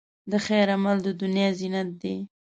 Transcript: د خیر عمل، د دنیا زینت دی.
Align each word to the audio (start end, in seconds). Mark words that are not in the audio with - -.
د 0.31 0.33
خیر 0.45 0.67
عمل، 0.75 0.97
د 1.03 1.07
دنیا 1.21 1.47
زینت 1.59 1.89
دی. 2.01 2.15